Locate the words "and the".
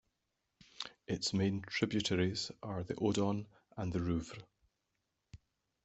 3.77-3.99